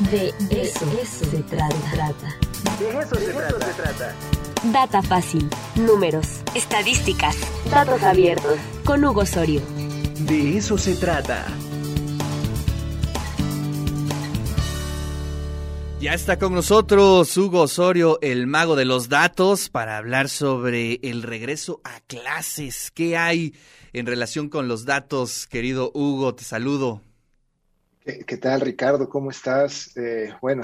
De 0.00 0.34
eso, 0.50 0.84
se 1.30 1.42
trata. 1.44 1.68
De 2.80 2.98
eso, 2.98 3.14
se, 3.14 3.32
trata. 3.32 4.14
Data 4.64 5.02
fácil, 5.02 5.48
números, 5.76 6.40
estadísticas, 6.56 7.36
datos 7.70 8.02
abiertos. 8.02 8.58
Con 8.84 9.04
Hugo 9.04 9.20
Osorio. 9.20 9.62
De 10.18 10.56
eso 10.56 10.76
se 10.78 10.96
trata. 10.96 11.46
Ya 16.00 16.12
está 16.12 16.40
con 16.40 16.54
nosotros 16.54 17.36
Hugo 17.36 17.62
Osorio, 17.62 18.18
el 18.20 18.48
mago 18.48 18.74
de 18.74 18.84
los 18.84 19.08
datos, 19.08 19.68
para 19.68 19.96
hablar 19.96 20.28
sobre 20.28 20.98
el 21.04 21.22
regreso 21.22 21.80
a 21.84 22.00
clases. 22.00 22.90
¿Qué 22.90 23.16
hay 23.16 23.54
en 23.92 24.06
relación 24.06 24.48
con 24.48 24.66
los 24.66 24.84
datos, 24.86 25.46
querido 25.46 25.92
Hugo? 25.94 26.34
Te 26.34 26.42
saludo. 26.42 27.00
¿Qué, 28.04 28.36
tal, 28.36 28.60
Ricardo? 28.60 29.08
¿Cómo 29.08 29.30
estás? 29.30 29.96
Eh, 29.96 30.34
bueno, 30.42 30.62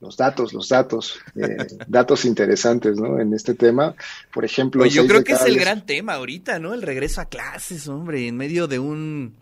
los 0.00 0.16
datos, 0.16 0.52
los 0.52 0.68
datos, 0.68 1.18
eh, 1.34 1.56
datos 1.88 2.24
interesantes, 2.24 2.96
¿no? 2.96 3.18
En 3.18 3.34
este 3.34 3.54
tema, 3.54 3.94
por 4.32 4.44
ejemplo. 4.44 4.86
yo 4.86 5.06
creo 5.06 5.24
que 5.24 5.32
es 5.32 5.42
el 5.42 5.58
gran 5.58 5.84
tema 5.84 6.14
ahorita, 6.14 6.60
¿no? 6.60 6.72
El 6.72 6.82
regreso 6.82 7.20
a 7.20 7.24
clases, 7.24 7.88
hombre, 7.88 8.28
en 8.28 8.36
medio 8.36 8.68
de 8.68 8.78
un 8.78 9.34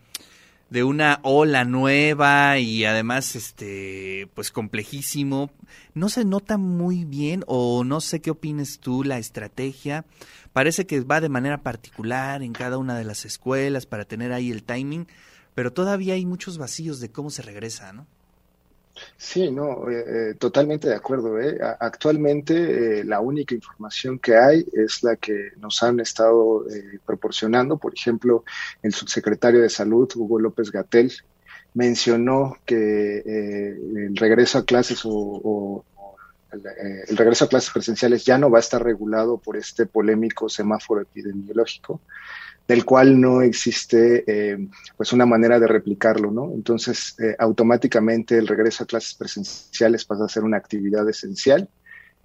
de 0.73 0.83
una 0.83 1.19
ola 1.21 1.65
nueva 1.65 2.57
y 2.57 2.83
además 2.85 3.35
este 3.35 4.27
pues 4.33 4.49
complejísimo. 4.49 5.51
No 5.93 6.09
se 6.09 6.25
nota 6.25 6.57
muy 6.57 7.05
bien 7.05 7.43
o 7.45 7.83
no 7.83 8.01
sé 8.01 8.21
qué 8.21 8.31
opines 8.31 8.79
tú 8.79 9.03
la 9.03 9.19
estrategia. 9.19 10.03
Parece 10.51 10.87
que 10.87 11.01
va 11.01 11.21
de 11.21 11.29
manera 11.29 11.61
particular 11.61 12.41
en 12.41 12.53
cada 12.53 12.79
una 12.79 12.97
de 12.97 13.03
las 13.03 13.23
escuelas 13.23 13.85
para 13.85 14.05
tener 14.05 14.33
ahí 14.33 14.49
el 14.49 14.63
timing, 14.63 15.05
pero 15.55 15.73
todavía 15.73 16.15
hay 16.15 16.25
muchos 16.25 16.57
vacíos 16.57 16.99
de 16.99 17.11
cómo 17.11 17.29
se 17.29 17.41
regresa, 17.41 17.93
¿no? 17.93 18.07
Sí, 19.17 19.49
no, 19.49 19.89
eh, 19.89 20.03
eh, 20.07 20.33
totalmente 20.35 20.87
de 20.87 20.95
acuerdo. 20.95 21.39
¿eh? 21.39 21.57
Actualmente 21.79 23.03
la 23.03 23.19
única 23.21 23.55
información 23.55 24.19
que 24.19 24.35
hay 24.35 24.65
es 24.71 25.01
la 25.03 25.15
que 25.15 25.51
nos 25.57 25.81
han 25.81 25.99
estado 25.99 26.65
proporcionando. 27.05 27.77
Por 27.77 27.93
ejemplo, 27.95 28.43
el 28.81 28.93
subsecretario 28.93 29.61
de 29.61 29.69
Salud, 29.69 30.09
Hugo 30.15 30.39
López 30.39 30.71
Gatel, 30.71 31.11
mencionó 31.73 32.57
que 32.65 33.19
el 34.05 34.15
regreso 34.15 34.59
a 34.59 34.65
clases 34.65 35.01
o, 35.05 35.83
el 36.51 37.17
regreso 37.17 37.45
a 37.45 37.49
clases 37.49 37.71
presenciales 37.71 38.25
ya 38.25 38.37
no 38.37 38.51
va 38.51 38.59
a 38.59 38.61
estar 38.61 38.83
regulado 38.83 39.37
por 39.37 39.57
este 39.57 39.87
polémico 39.87 40.49
semáforo 40.49 41.01
epidemiológico 41.01 41.99
del 42.73 42.85
cual 42.85 43.21
no 43.21 43.43
existe 43.43 44.23
eh, 44.25 44.67
pues 44.97 45.13
una 45.13 45.27
manera 45.27 45.59
de 45.59 45.67
replicarlo, 45.67 46.31
¿no? 46.31 46.51
Entonces, 46.55 47.15
eh, 47.19 47.35
automáticamente 47.37 48.35
el 48.35 48.47
regreso 48.47 48.83
a 48.83 48.87
clases 48.87 49.13
presenciales 49.13 50.05
pasa 50.05 50.25
a 50.25 50.29
ser 50.29 50.43
una 50.43 50.57
actividad 50.57 51.07
esencial 51.07 51.69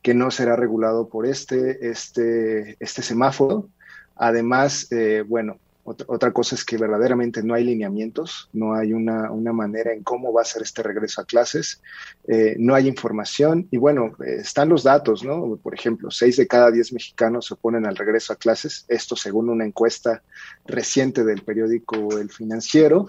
que 0.01 0.15
no 0.15 0.31
será 0.31 0.57
regulado 0.57 1.07
por 1.11 1.27
este, 1.27 1.91
este, 1.91 2.79
este 2.81 3.03
semáforo. 3.03 3.69
Además, 4.17 4.91
eh, 4.91 5.23
bueno, 5.27 5.59
otra, 6.07 6.33
cosa 6.33 6.55
es 6.55 6.65
que 6.65 6.77
verdaderamente 6.77 7.43
no 7.43 7.55
hay 7.55 7.65
lineamientos, 7.65 8.49
no 8.53 8.75
hay 8.75 8.93
una, 8.93 9.31
manera 9.53 9.93
en 9.93 10.03
cómo 10.03 10.33
va 10.33 10.43
a 10.43 10.45
ser 10.45 10.63
este 10.63 10.83
regreso 10.83 11.21
a 11.21 11.25
clases, 11.25 11.81
eh, 12.27 12.57
no 12.59 12.75
hay 12.75 12.89
información 12.89 13.67
y 13.71 13.79
bueno, 13.79 14.13
están 14.25 14.69
los 14.69 14.83
datos, 14.83 15.25
¿no? 15.25 15.57
Por 15.57 15.75
ejemplo, 15.75 16.11
seis 16.11 16.37
de 16.37 16.47
cada 16.47 16.71
diez 16.71 16.93
mexicanos 16.93 17.47
se 17.47 17.55
oponen 17.55 17.87
al 17.87 17.97
regreso 17.97 18.33
a 18.33 18.37
clases, 18.37 18.85
esto 18.89 19.17
según 19.17 19.49
una 19.49 19.65
encuesta 19.65 20.23
reciente 20.67 21.25
del 21.25 21.43
periódico 21.43 22.19
El 22.19 22.31
Financiero. 22.31 23.09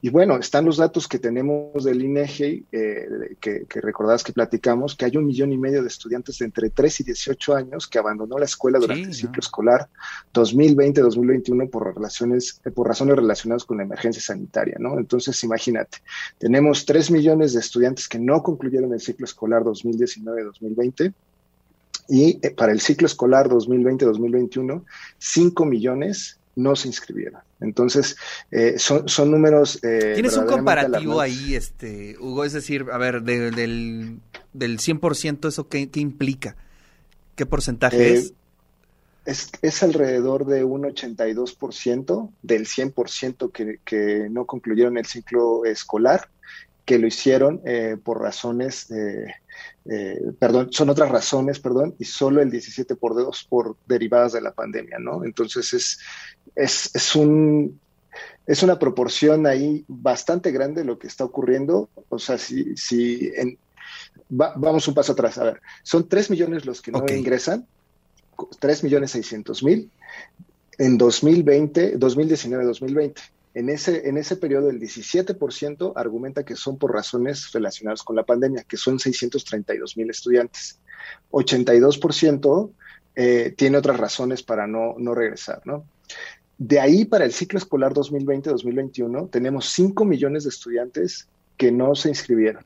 Y 0.00 0.10
bueno, 0.10 0.36
están 0.36 0.64
los 0.64 0.76
datos 0.76 1.08
que 1.08 1.18
tenemos 1.18 1.84
del 1.84 2.02
INEGI, 2.02 2.66
eh, 2.72 3.36
que, 3.40 3.66
que 3.68 3.80
recordás 3.80 4.22
que 4.22 4.32
platicamos, 4.32 4.94
que 4.94 5.04
hay 5.04 5.16
un 5.16 5.26
millón 5.26 5.52
y 5.52 5.58
medio 5.58 5.82
de 5.82 5.88
estudiantes 5.88 6.38
de 6.38 6.46
entre 6.46 6.70
3 6.70 7.00
y 7.00 7.04
18 7.04 7.54
años 7.54 7.86
que 7.86 7.98
abandonó 7.98 8.38
la 8.38 8.44
escuela 8.44 8.78
durante 8.78 9.08
el 9.08 9.14
ciclo 9.14 9.40
escolar 9.40 9.88
2020-2021 10.34 11.70
por, 11.70 11.94
relaciones, 11.94 12.60
eh, 12.64 12.70
por 12.70 12.88
razones 12.88 13.16
relacionadas 13.16 13.64
con 13.64 13.78
la 13.78 13.84
emergencia 13.84 14.22
sanitaria, 14.22 14.76
¿no? 14.78 14.98
Entonces, 14.98 15.42
imagínate, 15.44 15.98
tenemos 16.38 16.84
3 16.86 17.10
millones 17.10 17.52
de 17.54 17.60
estudiantes 17.60 18.08
que 18.08 18.18
no 18.18 18.42
concluyeron 18.42 18.92
el 18.92 19.00
ciclo 19.00 19.24
escolar 19.24 19.62
2019-2020 19.62 21.14
y 22.08 22.38
eh, 22.42 22.50
para 22.50 22.72
el 22.72 22.80
ciclo 22.80 23.06
escolar 23.06 23.48
2020-2021, 23.48 24.82
5 25.18 25.64
millones 25.66 26.38
no 26.58 26.76
se 26.76 26.88
inscribieron. 26.88 27.40
Entonces, 27.60 28.16
eh, 28.50 28.78
son, 28.78 29.08
son, 29.08 29.30
números... 29.30 29.78
Eh, 29.82 30.12
¿Tienes 30.14 30.36
un 30.36 30.46
comparativo 30.46 31.20
ahí, 31.20 31.54
este, 31.54 32.16
Hugo? 32.18 32.44
Es 32.44 32.52
decir, 32.52 32.86
a 32.92 32.98
ver, 32.98 33.22
del, 33.22 34.20
del 34.52 34.78
100%, 34.78 35.48
¿eso 35.48 35.68
qué, 35.68 35.88
qué, 35.88 36.00
implica? 36.00 36.56
¿Qué 37.36 37.46
porcentaje 37.46 38.10
eh, 38.10 38.14
es? 38.14 38.32
es? 39.24 39.50
Es 39.62 39.82
alrededor 39.82 40.46
de 40.46 40.64
un 40.64 40.82
82% 40.82 42.30
del 42.42 42.66
100% 42.66 43.52
que, 43.52 43.78
que 43.84 44.28
no 44.28 44.44
concluyeron 44.44 44.98
el 44.98 45.06
ciclo 45.06 45.64
escolar, 45.64 46.28
que 46.84 46.98
lo 46.98 47.06
hicieron 47.06 47.60
eh, 47.64 47.96
por 48.02 48.20
razones... 48.20 48.90
Eh, 48.90 49.26
perdón, 50.38 50.68
son 50.70 50.90
otras 50.90 51.10
razones, 51.10 51.58
perdón, 51.60 51.94
y 51.98 52.04
solo 52.04 52.42
el 52.42 52.50
17 52.50 52.94
por 52.96 53.14
2 53.14 53.46
por 53.48 53.76
derivadas 53.86 54.32
de 54.32 54.40
la 54.40 54.52
pandemia, 54.52 54.98
¿no? 54.98 55.24
Entonces 55.24 55.72
es, 55.72 55.98
es, 56.54 56.94
es 56.94 57.16
un 57.16 57.78
es 58.46 58.62
una 58.62 58.78
proporción 58.78 59.46
ahí 59.46 59.84
bastante 59.88 60.50
grande 60.50 60.82
lo 60.82 60.98
que 60.98 61.06
está 61.06 61.22
ocurriendo. 61.22 61.90
O 62.08 62.18
sea, 62.18 62.38
si, 62.38 62.74
si 62.76 63.30
en, 63.36 63.58
vamos 64.30 64.88
un 64.88 64.94
paso 64.94 65.12
atrás, 65.12 65.36
a 65.36 65.44
ver, 65.44 65.60
son 65.82 66.08
3 66.08 66.30
millones 66.30 66.64
los 66.64 66.80
que 66.80 66.90
no 66.90 67.04
ingresan, 67.08 67.66
3 68.58 68.84
millones 68.84 69.10
600 69.10 69.62
mil 69.62 69.90
en 70.78 70.96
2020, 70.96 71.98
2019-2020. 71.98 73.16
En 73.54 73.68
ese, 73.70 74.36
periodo, 74.36 74.70
el 74.70 74.78
17% 74.78 75.92
argumenta 75.96 76.44
que 76.44 76.54
son 76.54 76.78
por 76.78 76.92
razones 76.92 77.50
relacionadas 77.52 78.02
con 78.02 78.14
la 78.14 78.24
pandemia, 78.24 78.64
que 78.64 78.76
son 78.76 78.98
632 78.98 79.96
mil 79.96 80.10
estudiantes. 80.10 80.78
82% 81.30 82.70
eh, 83.16 83.54
tiene 83.56 83.78
otras 83.78 83.98
razones 83.98 84.42
para 84.42 84.66
no, 84.66 84.94
no 84.98 85.14
regresar, 85.14 85.62
¿no? 85.64 85.84
De 86.58 86.80
ahí 86.80 87.04
para 87.04 87.24
el 87.24 87.32
ciclo 87.32 87.58
escolar 87.58 87.94
2020-2021 87.94 89.30
tenemos 89.30 89.70
5 89.70 90.04
millones 90.04 90.42
de 90.42 90.50
estudiantes 90.50 91.28
que 91.56 91.70
no 91.70 91.94
se 91.94 92.08
inscribieron. 92.08 92.64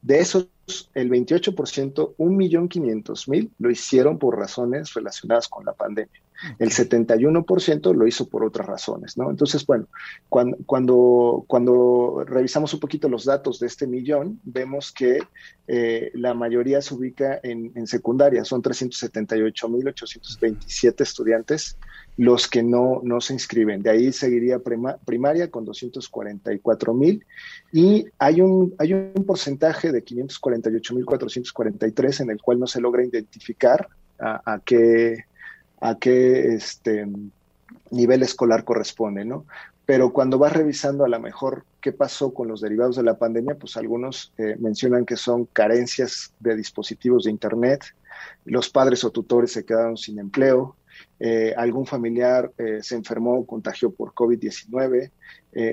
De 0.00 0.20
esos, 0.20 0.48
el 0.94 1.10
28%, 1.10 2.14
1.500.000, 2.16 3.50
lo 3.58 3.70
hicieron 3.70 4.18
por 4.18 4.38
razones 4.38 4.94
relacionadas 4.94 5.48
con 5.48 5.64
la 5.64 5.72
pandemia. 5.72 6.20
El 6.58 6.70
71% 6.70 7.94
lo 7.94 8.06
hizo 8.06 8.28
por 8.28 8.44
otras 8.44 8.66
razones, 8.66 9.16
¿no? 9.16 9.30
Entonces, 9.30 9.64
bueno, 9.66 9.86
cuando, 10.28 10.58
cuando, 10.66 11.44
cuando 11.46 12.24
revisamos 12.26 12.74
un 12.74 12.80
poquito 12.80 13.08
los 13.08 13.24
datos 13.24 13.58
de 13.58 13.66
este 13.66 13.86
millón, 13.86 14.38
vemos 14.44 14.92
que 14.92 15.20
eh, 15.68 16.10
la 16.14 16.34
mayoría 16.34 16.82
se 16.82 16.94
ubica 16.94 17.40
en, 17.42 17.86
secundaria, 17.86 18.44
son 18.44 18.62
378.827 18.62 21.00
estudiantes 21.00 21.78
los 22.16 22.46
que 22.48 22.62
no, 22.62 23.00
no 23.02 23.20
se 23.20 23.34
inscriben. 23.34 23.82
De 23.82 23.90
ahí 23.90 24.10
seguiría 24.12 24.60
primaria 24.60 25.50
con 25.50 25.66
244.000 25.66 27.24
y 27.72 28.06
hay 28.18 28.40
un, 28.40 28.74
hay 28.78 28.94
un 28.94 29.24
porcentaje 29.26 29.92
de 29.92 30.02
548.443 30.04 32.20
en 32.20 32.30
el 32.30 32.40
cual 32.40 32.58
no 32.58 32.66
se 32.66 32.80
logra 32.80 33.04
identificar 33.04 33.86
a, 34.18 34.54
a 34.54 34.60
qué 34.60 35.26
a 35.80 35.96
qué 35.98 36.54
este, 36.54 37.06
nivel 37.90 38.22
escolar 38.22 38.64
corresponde, 38.64 39.24
¿no? 39.24 39.46
Pero 39.84 40.12
cuando 40.12 40.38
vas 40.38 40.52
revisando 40.52 41.04
a 41.04 41.08
lo 41.08 41.20
mejor 41.20 41.64
qué 41.80 41.92
pasó 41.92 42.34
con 42.34 42.48
los 42.48 42.60
derivados 42.60 42.96
de 42.96 43.04
la 43.04 43.18
pandemia, 43.18 43.54
pues 43.54 43.76
algunos 43.76 44.32
eh, 44.36 44.56
mencionan 44.58 45.06
que 45.06 45.16
son 45.16 45.44
carencias 45.46 46.32
de 46.40 46.56
dispositivos 46.56 47.24
de 47.24 47.30
Internet, 47.30 47.84
los 48.44 48.68
padres 48.68 49.04
o 49.04 49.10
tutores 49.10 49.52
se 49.52 49.64
quedaron 49.64 49.96
sin 49.96 50.18
empleo, 50.18 50.74
eh, 51.20 51.54
algún 51.56 51.86
familiar 51.86 52.50
eh, 52.58 52.80
se 52.82 52.96
enfermó 52.96 53.38
o 53.38 53.46
contagió 53.46 53.90
por 53.90 54.12
COVID-19, 54.12 55.10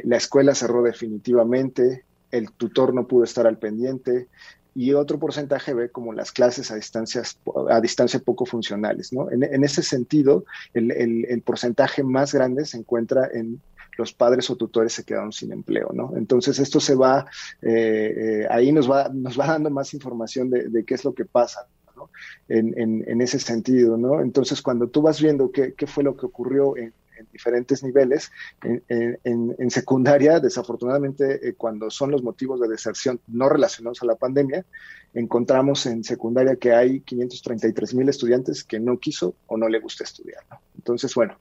la 0.06 0.16
escuela 0.16 0.56
cerró 0.56 0.82
definitivamente, 0.82 2.06
el 2.32 2.54
tutor 2.54 2.94
no 2.94 3.06
pudo 3.06 3.26
estar 3.26 3.46
al 3.46 3.58
pendiente, 3.58 4.28
y 4.76 4.94
otro 4.94 5.20
porcentaje 5.20 5.74
ve 5.74 5.90
como 5.90 6.14
las 6.14 6.32
clases 6.32 6.72
a, 6.72 6.76
distancias, 6.76 7.38
a 7.70 7.80
distancia 7.80 8.20
poco 8.20 8.46
funcionales. 8.46 9.14
¿no? 9.14 9.30
En, 9.32 9.64
ese 9.64 9.84
sentido, 9.84 10.46
el, 10.74 10.92
el, 10.92 11.42
porcentaje 11.42 12.04
más 12.04 12.34
grande 12.34 12.66
se 12.66 12.78
encuentra 12.78 13.30
en 13.32 13.62
los 13.98 14.14
padres 14.14 14.50
o 14.50 14.56
tutores 14.56 14.94
se 14.94 15.04
quedaron 15.04 15.32
sin 15.32 15.52
empleo, 15.52 15.92
¿no? 15.94 16.14
Entonces 16.18 16.58
esto 16.58 16.80
se 16.80 16.96
va, 16.96 17.28
eh, 17.62 18.42
eh, 18.42 18.48
ahí 18.50 18.72
nos 18.72 18.90
va, 18.90 19.10
nos 19.14 19.40
va 19.40 19.46
dando 19.46 19.70
más 19.70 19.94
información 19.94 20.50
de, 20.50 20.70
de 20.70 20.84
qué 20.84 20.96
es 20.96 21.06
lo 21.06 21.14
que 21.14 21.26
pasa, 21.26 21.68
¿no? 21.96 22.10
En, 22.50 22.74
en, 23.08 23.22
ese 23.22 23.38
sentido, 23.38 23.96
¿no? 23.96 24.20
Entonces 24.22 24.64
cuando 24.64 24.88
tú 24.88 25.04
vas 25.04 25.22
viendo 25.22 25.52
qué, 25.52 25.74
qué 25.74 25.86
fue 25.86 26.04
lo 26.04 26.18
que 26.18 26.26
ocurrió 26.26 26.76
en, 26.76 26.92
diferentes 27.32 27.84
niveles. 27.84 28.32
En, 28.62 29.70
secundaria, 29.70 30.40
desafortunadamente, 30.40 31.48
eh, 31.48 31.54
cuando 31.56 31.90
son 31.90 32.12
los 32.12 32.22
motivos 32.22 32.60
de 32.60 32.68
deserción 32.68 33.20
no 33.28 33.50
relacionados 33.50 34.02
a 34.04 34.06
la 34.06 34.16
pandemia, 34.16 34.66
encontramos 35.14 35.86
en 35.86 36.04
secundaria 36.04 36.56
que 36.56 36.74
hay 36.74 37.02
533 37.02 37.94
mil 37.96 38.10
estudiantes 38.10 38.64
que 38.64 38.80
no 38.80 39.00
quiso 39.00 39.36
o 39.48 39.58
no 39.58 39.68
le 39.68 39.80
gusta 39.80 40.04
estudiar. 40.04 40.44
Entonces, 40.76 41.14
bueno, 41.16 41.38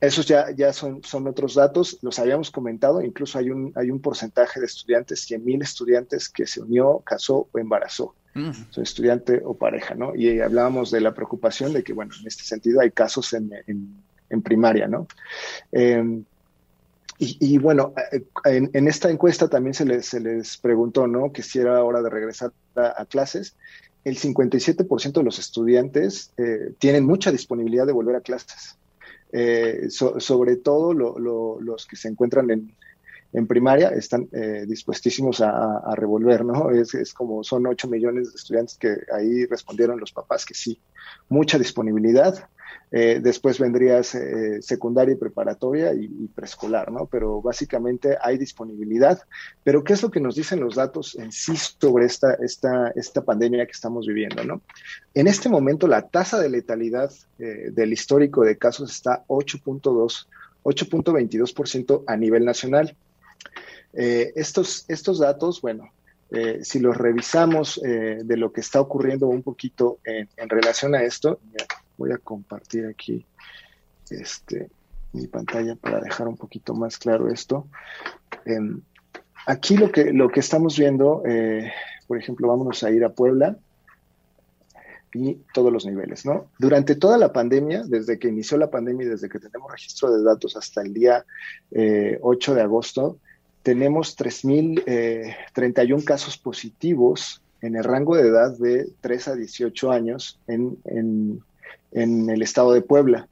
esos 0.00 0.26
ya, 0.26 0.50
ya 0.50 0.72
son, 0.72 1.02
son 1.02 1.26
otros 1.26 1.54
datos, 1.54 1.98
los 2.02 2.18
habíamos 2.18 2.50
comentado, 2.50 3.00
incluso 3.02 3.38
hay 3.38 3.50
un, 3.50 3.72
hay 3.74 3.90
un 3.90 4.00
porcentaje 4.00 4.60
de 4.60 4.66
estudiantes, 4.66 5.20
100 5.20 5.44
mil 5.44 5.62
estudiantes 5.62 6.28
que 6.28 6.46
se 6.46 6.60
unió, 6.60 7.00
casó 7.06 7.48
o 7.50 7.58
embarazó, 7.58 8.14
son 8.34 8.82
estudiante 8.82 9.40
o 9.44 9.56
pareja, 9.56 9.94
¿no? 9.94 10.14
Y 10.14 10.40
hablábamos 10.40 10.90
de 10.90 11.00
la 11.00 11.14
preocupación 11.14 11.72
de 11.72 11.84
que, 11.84 11.92
bueno, 11.92 12.12
en 12.20 12.26
este 12.26 12.42
sentido 12.42 12.80
hay 12.80 12.90
casos 12.90 13.32
en, 13.32 13.50
en, 13.66 14.03
primaria, 14.42 14.86
¿no? 14.88 15.06
Em, 15.72 16.24
y, 17.18 17.58
bueno, 17.58 17.94
eh, 18.12 18.68
en, 18.72 18.88
esta 18.88 19.08
encuesta 19.08 19.48
también 19.48 19.72
se 19.72 19.84
les, 19.84 20.04
se 20.06 20.20
les 20.20 20.56
preguntó, 20.58 21.06
¿no? 21.06 21.32
Que 21.32 21.42
si 21.42 21.60
era 21.60 21.82
hora 21.82 22.02
de 22.02 22.10
regresar 22.10 22.52
a, 22.74 23.04
clases. 23.06 23.54
El 24.04 24.18
57% 24.18 25.12
de 25.12 25.22
los 25.22 25.38
estudiantes 25.38 26.32
eh, 26.36 26.72
tienen 26.78 27.06
mucha 27.06 27.30
disponibilidad 27.30 27.86
de 27.86 27.92
volver 27.92 28.16
a 28.16 28.20
clases. 28.20 28.76
Eh, 29.32 29.86
sobre 29.88 30.56
todo 30.56 30.92
los 30.92 31.86
que 31.86 31.96
se 31.96 32.08
encuentran 32.08 32.50
en, 32.50 32.72
en 33.34 33.48
primaria 33.48 33.88
están 33.88 34.28
eh, 34.32 34.64
dispuestísimos 34.66 35.40
a, 35.40 35.94
revolver, 35.96 36.44
¿no? 36.44 36.70
Es, 36.70 37.12
como 37.12 37.42
son 37.42 37.66
8 37.66 37.88
millones 37.88 38.32
de 38.32 38.36
estudiantes 38.36 38.78
que 38.78 38.96
ahí 39.12 39.44
respondieron 39.46 39.98
los 39.98 40.12
papás 40.12 40.46
que 40.46 40.54
sí, 40.54 40.80
mucha 41.28 41.58
disponibilidad. 41.58 42.48
Eh, 42.92 43.18
después 43.20 43.58
vendrías 43.58 44.14
eh, 44.14 44.62
secundaria 44.62 45.14
y 45.14 45.18
preparatoria 45.18 45.92
y, 45.94 46.28
preescolar, 46.28 46.92
¿no? 46.92 47.06
Pero 47.06 47.42
básicamente 47.42 48.16
hay 48.22 48.38
disponibilidad. 48.38 49.20
Pero 49.64 49.82
¿qué 49.82 49.94
es 49.94 50.02
lo 50.02 50.12
que 50.12 50.20
nos 50.20 50.36
dicen 50.36 50.60
los 50.60 50.76
datos 50.76 51.16
en 51.16 51.32
sí 51.32 51.56
sobre 51.56 52.06
esta, 52.06 52.34
esta, 52.34 52.92
esta 52.94 53.24
pandemia 53.24 53.66
que 53.66 53.72
estamos 53.72 54.06
viviendo, 54.06 54.44
¿no? 54.44 54.62
En 55.12 55.26
este 55.26 55.48
momento 55.48 55.88
la 55.88 56.02
tasa 56.02 56.40
de 56.40 56.50
letalidad 56.50 57.10
del 57.36 57.92
histórico 57.92 58.44
de 58.44 58.56
casos 58.58 58.92
está 58.92 59.24
8.2, 59.26 60.28
8.22% 60.62 62.04
a 62.06 62.16
nivel 62.16 62.44
nacional. 62.44 62.96
Eh, 63.96 64.32
estos, 64.34 64.84
estos 64.88 65.18
datos, 65.20 65.60
bueno, 65.60 65.92
eh, 66.30 66.60
si 66.62 66.80
los 66.80 66.96
revisamos 66.96 67.80
eh, 67.84 68.20
de 68.24 68.36
lo 68.36 68.52
que 68.52 68.60
está 68.60 68.80
ocurriendo 68.80 69.28
un 69.28 69.42
poquito 69.42 69.98
en, 70.04 70.48
relación 70.48 70.94
a 70.94 71.02
esto, 71.02 71.40
voy 71.96 72.12
a 72.12 72.18
compartir 72.18 72.86
aquí 72.86 73.24
este, 74.10 74.68
mi 75.12 75.28
pantalla 75.28 75.76
para 75.76 76.00
dejar 76.00 76.26
un 76.26 76.36
poquito 76.36 76.74
más 76.74 76.98
claro 76.98 77.30
esto. 77.30 77.68
Em, 78.44 78.80
aquí 79.46 79.76
lo 79.76 79.92
que, 79.92 80.12
lo 80.12 80.28
que 80.28 80.40
estamos 80.40 80.76
viendo, 80.76 81.22
por 82.08 82.18
ejemplo, 82.18 82.48
vámonos 82.48 82.82
a 82.82 82.90
ir 82.90 83.04
a 83.04 83.12
Puebla 83.12 83.56
y 85.12 85.38
todos 85.54 85.72
los 85.72 85.86
niveles, 85.86 86.26
¿no? 86.26 86.50
Durante 86.58 86.96
toda 86.96 87.16
la 87.16 87.32
pandemia, 87.32 87.84
desde 87.84 88.18
que 88.18 88.26
inició 88.26 88.58
la 88.58 88.70
pandemia 88.70 89.06
y 89.06 89.10
desde 89.10 89.28
que 89.28 89.38
tenemos 89.38 89.70
registro 89.70 90.12
de 90.12 90.24
datos 90.24 90.56
hasta 90.56 90.82
el 90.82 90.92
día 90.92 91.24
8 91.70 92.54
de 92.54 92.60
agosto, 92.60 93.20
tenemos 93.64 94.16
3.031 94.16 94.84
eh, 94.86 96.04
casos 96.04 96.36
positivos 96.38 97.42
en 97.62 97.76
el 97.76 97.82
rango 97.82 98.14
de 98.14 98.28
edad 98.28 98.56
de 98.58 98.86
3 99.00 99.28
a 99.28 99.34
18 99.34 99.90
años 99.90 100.38
en, 100.46 101.42
el 101.90 102.42
estado 102.42 102.72
de 102.72 102.82
Puebla, 102.82 103.26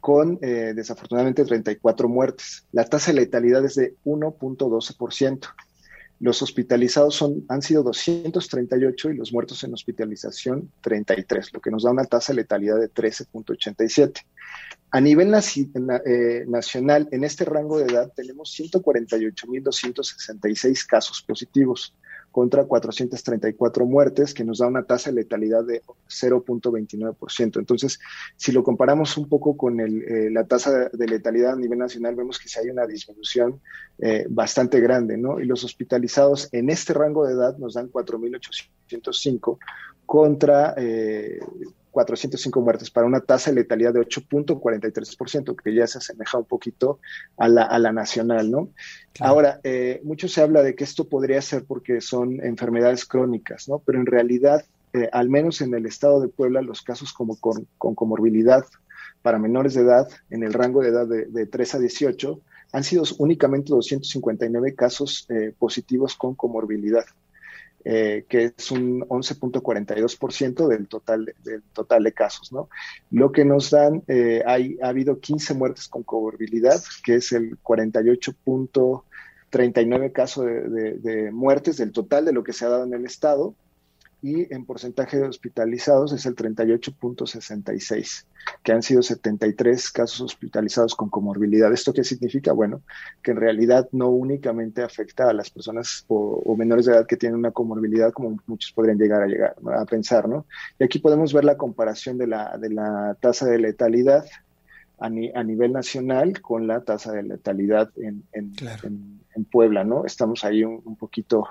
con 0.00 0.38
eh, 0.42 0.74
desafortunadamente 0.76 1.44
34 1.44 2.08
muertes. 2.08 2.64
La 2.70 2.84
tasa 2.84 3.10
de 3.10 3.20
letalidad 3.20 3.64
es 3.64 3.74
de 3.74 3.94
1.12%. 4.04 5.48
Los 6.24 6.40
hospitalizados 6.40 7.16
son, 7.16 7.44
han 7.50 7.60
sido 7.60 7.82
238 7.82 9.10
y 9.10 9.14
los 9.14 9.30
muertos 9.30 9.62
en 9.62 9.74
hospitalización 9.74 10.72
33, 10.80 11.52
lo 11.52 11.60
que 11.60 11.70
nos 11.70 11.82
da 11.82 11.90
una 11.90 12.06
tasa 12.06 12.32
de 12.32 12.38
letalidad 12.38 12.80
de 12.80 12.90
13.87. 12.90 14.24
A 14.90 15.02
nivel 15.02 15.34
eh, 15.34 16.44
nacional, 16.48 17.10
en 17.12 17.24
este 17.24 17.44
rango 17.44 17.78
de 17.78 17.92
edad 17.92 18.10
tenemos 18.16 18.58
148.266 18.58 20.86
casos 20.86 21.20
positivos 21.20 21.94
contra 22.34 22.64
434 22.64 23.86
muertes, 23.86 24.34
que 24.34 24.42
nos 24.42 24.58
da 24.58 24.66
una 24.66 24.82
tasa 24.82 25.10
de 25.10 25.14
letalidad 25.14 25.62
de 25.62 25.82
0.29%. 26.08 27.60
Entonces, 27.60 28.00
si 28.36 28.50
lo 28.50 28.64
comparamos 28.64 29.16
un 29.16 29.28
poco 29.28 29.56
con 29.56 29.78
eh, 29.78 30.30
la 30.32 30.44
tasa 30.44 30.88
de 30.88 31.06
letalidad 31.06 31.52
a 31.52 31.56
nivel 31.56 31.78
nacional, 31.78 32.16
vemos 32.16 32.40
que 32.40 32.48
sí 32.48 32.58
hay 32.58 32.70
una 32.70 32.88
disminución 32.88 33.60
eh, 34.00 34.26
bastante 34.28 34.80
grande, 34.80 35.16
¿no? 35.16 35.38
Y 35.38 35.46
los 35.46 35.62
hospitalizados 35.62 36.48
en 36.50 36.70
este 36.70 36.92
rango 36.92 37.24
de 37.24 37.34
edad 37.34 37.56
nos 37.58 37.74
dan 37.74 37.88
4.805 37.88 39.58
contra 40.04 40.74
405 41.94 42.60
muertes 42.60 42.90
para 42.90 43.06
una 43.06 43.20
tasa 43.20 43.50
de 43.50 43.56
letalidad 43.56 43.94
de 43.94 44.00
8.43%, 44.00 45.54
que 45.54 45.74
ya 45.74 45.86
se 45.86 45.98
asemeja 45.98 46.36
un 46.38 46.44
poquito 46.44 46.98
a 47.38 47.48
la, 47.48 47.62
a 47.62 47.78
la 47.78 47.92
nacional, 47.92 48.50
¿no? 48.50 48.68
Ahora, 49.20 49.60
eh, 49.62 50.00
mucho 50.02 50.26
se 50.26 50.42
habla 50.42 50.62
de 50.62 50.74
que 50.74 50.82
esto 50.82 51.08
podría 51.08 51.40
ser 51.40 51.64
porque 51.64 52.00
son 52.00 52.44
enfermedades 52.44 53.06
crónicas, 53.06 53.68
¿no? 53.68 53.78
Pero 53.78 54.00
en 54.00 54.06
realidad, 54.06 54.64
eh, 54.92 55.08
al 55.12 55.30
menos 55.30 55.60
en 55.60 55.72
el 55.72 55.86
estado 55.86 56.20
de 56.20 56.28
Puebla, 56.28 56.62
los 56.62 56.82
casos 56.82 57.12
como 57.12 57.36
con, 57.36 57.66
comorbilidad 57.78 58.64
para 59.22 59.38
menores 59.38 59.74
de 59.74 59.82
edad, 59.82 60.08
en 60.30 60.42
el 60.42 60.52
rango 60.52 60.82
de 60.82 60.88
edad 60.88 61.06
de, 61.06 61.46
3 61.46 61.76
a 61.76 61.78
18, 61.78 62.40
han 62.72 62.82
sido 62.82 63.04
únicamente 63.18 63.70
259 63.70 64.74
casos 64.74 65.26
eh, 65.30 65.54
positivos 65.56 66.16
con 66.16 66.34
comorbilidad. 66.34 67.04
Eh, 67.86 68.24
que 68.30 68.54
es 68.56 68.70
un 68.70 69.02
11.42% 69.02 70.68
del 70.68 70.88
total, 70.88 71.34
del 71.44 71.62
total 71.74 72.02
de 72.02 72.14
casos, 72.14 72.50
¿no? 72.50 72.70
Lo 73.10 73.30
que 73.30 73.44
nos 73.44 73.70
dan, 73.70 74.02
eh, 74.08 74.42
hay, 74.46 74.78
ha 74.82 74.88
habido 74.88 75.20
15 75.20 75.52
muertes 75.52 75.88
con 75.88 76.02
comorbilidad, 76.02 76.82
que 77.04 77.16
es 77.16 77.32
el 77.32 77.58
48.39 77.62 80.12
casos 80.12 80.46
de, 80.46 80.94
de, 80.94 81.30
muertes 81.30 81.76
del 81.76 81.92
total 81.92 82.24
de 82.24 82.32
lo 82.32 82.42
que 82.42 82.54
se 82.54 82.64
ha 82.64 82.70
dado 82.70 82.84
en 82.84 82.94
el 82.94 83.04
estado, 83.04 83.54
y 84.24 84.50
en 84.54 84.64
porcentaje 84.64 85.18
de 85.18 85.28
hospitalizados 85.28 86.14
es 86.14 86.24
el 86.24 86.34
38.66, 86.34 88.24
que 88.62 88.72
han 88.72 88.82
sido 88.82 89.02
73 89.02 89.90
casos 89.90 90.22
hospitalizados 90.22 90.94
con 90.94 91.10
comorbilidad. 91.10 91.70
¿Esto 91.70 91.92
qué 91.92 92.04
significa? 92.04 92.54
Bueno, 92.54 92.80
que 93.22 93.32
en 93.32 93.36
realidad 93.36 93.86
no 93.92 94.08
únicamente 94.08 94.82
afecta 94.82 95.28
a 95.28 95.34
las 95.34 95.50
personas 95.50 96.06
o, 96.08 96.56
menores 96.56 96.86
de 96.86 96.92
edad 96.92 97.06
que 97.06 97.18
tienen 97.18 97.38
una 97.38 97.50
comorbilidad, 97.50 98.14
como 98.14 98.38
muchos 98.46 98.72
podrían 98.72 98.96
llegar 98.96 99.20
a 99.20 99.26
llegar 99.26 99.56
a 99.78 99.84
pensar, 99.84 100.26
¿no? 100.26 100.46
Y 100.78 100.84
aquí 100.84 101.00
podemos 101.00 101.34
ver 101.34 101.44
la 101.44 101.58
comparación 101.58 102.16
de 102.16 102.26
la, 102.26 102.56
de 102.56 102.70
la 102.70 103.18
tasa 103.20 103.44
de 103.44 103.58
letalidad 103.58 104.24
a, 105.00 105.10
nivel 105.10 105.70
nacional 105.70 106.40
con 106.40 106.66
la 106.66 106.80
tasa 106.80 107.12
de 107.12 107.24
letalidad 107.24 107.90
en, 107.96 108.24
en, 108.32 108.54
Puebla, 109.52 109.84
¿no? 109.84 110.06
Estamos 110.06 110.44
ahí 110.44 110.64
un 110.64 110.96
poquito 110.96 111.46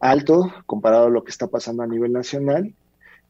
alto 0.00 0.52
comparado 0.66 1.06
a 1.06 1.10
lo 1.10 1.22
que 1.22 1.30
está 1.30 1.46
pasando 1.46 1.82
a 1.82 1.86
nivel 1.86 2.12
nacional 2.12 2.74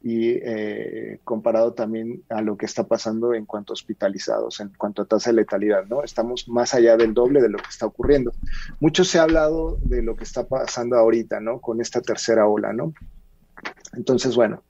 y 0.03 0.31
eh, 0.31 1.19
comparado 1.25 1.75
también 1.75 2.23
a 2.31 2.41
lo 2.41 2.57
que 2.57 2.65
está 2.65 2.85
pasando 2.85 3.35
en 3.35 3.45
cuanto 3.45 3.73
a 3.73 3.75
hospitalizados, 3.75 4.61
en 4.61 4.71
cuanto 4.71 5.03
a 5.03 5.05
tasa 5.05 5.31
de 5.31 5.37
letalidad, 5.37 5.85
¿no? 5.87 6.03
Estamos 6.03 6.49
más 6.49 6.73
allá 6.73 6.97
del 6.97 7.13
doble 7.13 7.43
de 7.43 7.51
lo 7.51 7.59
que 7.59 7.69
está 7.69 7.85
ocurriendo. 7.87 8.33
Mucho 8.79 9.05
se 9.05 9.19
ha 9.19 9.25
hablado 9.25 9.77
de 9.83 10.03
lo 10.03 10.17
que 10.17 10.25
está 10.25 10.45
pasando 10.45 10.97
ahorita, 10.97 11.41
¿no? 11.41 11.61
Con 11.61 11.83
esta 11.83 12.01
tercera 12.01 12.47
ola, 12.47 12.73
¿no? 12.73 12.95
Entonces, 13.93 14.35
bueno, 14.37 14.63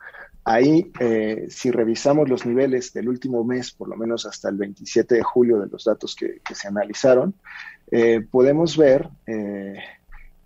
ahí 0.45 0.91
eh, 0.99 1.47
si 1.49 1.71
revisamos 1.71 2.29
los 2.29 2.45
niveles 2.45 2.93
del 2.93 3.09
último 3.09 3.45
mes, 3.45 3.71
por 3.71 3.89
lo 3.89 3.97
menos 3.97 4.27
hasta 4.27 4.49
el 4.49 4.57
27 4.57 5.15
de 5.15 5.23
julio 5.23 5.61
de 5.61 5.69
los 5.69 5.85
datos 5.85 6.17
que, 6.17 6.41
se 6.53 6.67
analizaron, 6.67 7.35
eh, 7.93 8.27
podemos 8.29 8.77
ver 8.77 9.09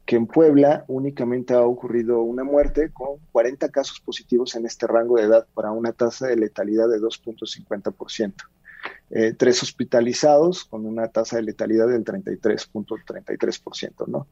que 0.07 0.17
en 0.17 0.27
Puebla 0.27 0.85
únicamente 0.89 1.55
ha 1.55 1.63
ocurrido 1.63 2.21
una 2.21 2.45
muerte 2.45 2.91
con 2.93 3.19
40 3.33 3.71
casos 3.71 4.01
positivos 4.01 4.55
en 4.55 4.67
este 4.67 4.87
rango 4.87 5.17
de 5.17 5.25
edad 5.25 5.47
para 5.55 5.73
una 5.73 5.93
tasa 5.93 6.27
de 6.27 6.37
letalidad 6.37 6.89
de 6.89 7.01
2.50%. 7.01 8.35
Eh, 9.11 9.33
tres 9.33 9.63
hospitalizados 9.63 10.65
con 10.65 10.85
una 10.85 11.09
tasa 11.09 11.37
de 11.37 11.43
letalidad 11.43 11.89
del 11.89 12.05
33.33%, 12.05 14.07
¿no? 14.09 14.27